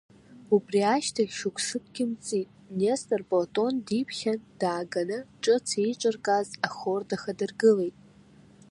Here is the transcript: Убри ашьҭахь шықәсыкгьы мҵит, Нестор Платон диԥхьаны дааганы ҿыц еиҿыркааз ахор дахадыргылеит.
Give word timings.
Убри 0.55 0.81
ашьҭахь 0.95 1.33
шықәсыкгьы 1.39 2.05
мҵит, 2.11 2.49
Нестор 2.77 3.21
Платон 3.29 3.73
диԥхьаны 3.87 4.43
дааганы 4.59 5.17
ҿыц 5.41 5.67
еиҿыркааз 5.83 6.49
ахор 6.67 7.01
дахадыргылеит. 7.09 7.95